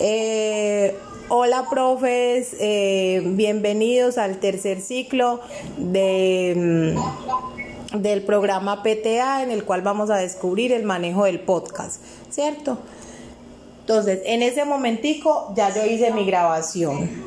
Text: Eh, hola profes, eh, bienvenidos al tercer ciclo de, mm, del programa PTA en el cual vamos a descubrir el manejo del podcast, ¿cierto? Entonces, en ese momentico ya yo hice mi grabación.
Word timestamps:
Eh, 0.00 0.98
hola 1.28 1.68
profes, 1.70 2.56
eh, 2.58 3.22
bienvenidos 3.24 4.18
al 4.18 4.38
tercer 4.38 4.80
ciclo 4.80 5.40
de, 5.78 6.96
mm, 7.94 8.00
del 8.02 8.22
programa 8.22 8.82
PTA 8.82 9.42
en 9.42 9.50
el 9.52 9.64
cual 9.64 9.82
vamos 9.82 10.10
a 10.10 10.16
descubrir 10.16 10.72
el 10.72 10.82
manejo 10.82 11.24
del 11.24 11.40
podcast, 11.40 12.02
¿cierto? 12.28 12.76
Entonces, 13.80 14.20
en 14.24 14.42
ese 14.42 14.64
momentico 14.64 15.52
ya 15.56 15.72
yo 15.72 15.86
hice 15.86 16.10
mi 16.10 16.24
grabación. 16.24 17.22